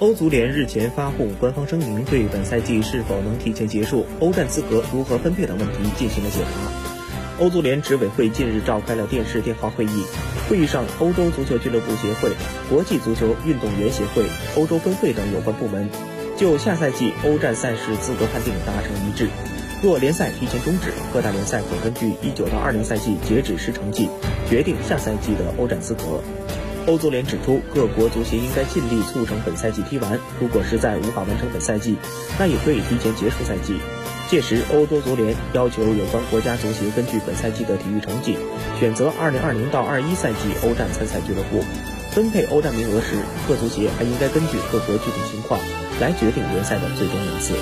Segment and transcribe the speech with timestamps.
[0.00, 7.44] 欧足联日前发布官方声明，对本赛季是否能提前结束、欧战资格如何分配等问题进行了解答。
[7.44, 10.04] 欧足联执委会近日召开了电视电话会议，
[10.48, 12.30] 会议上，欧洲足球俱乐部协会、
[12.70, 14.24] 国际足球运动员协会、
[14.56, 15.90] 欧洲分会等有关部门
[16.34, 19.28] 就下赛季欧战赛事资格判定达成一致。
[19.82, 24.08] 若联赛提前终止，各大联赛可根据一九到二零赛季截止时成绩
[24.48, 26.22] 决定下赛季的欧战资格。
[26.90, 30.18] 欧足联指出，各国足协应该尽力促成本赛季踢完。
[30.40, 31.94] 如果实在无法完成本赛季，
[32.36, 33.78] 那也可以提前结束赛季。
[34.28, 38.36] 届时，欧洲足联要求有关国家足协根据本赛季的体育成绩，
[38.80, 41.62] 选择2020到21赛季欧战参赛俱乐部。
[42.10, 43.14] 分配欧战名额时，
[43.46, 45.60] 各足协还应该根据各国具体情况
[46.00, 47.54] 来决定联赛的最终名次。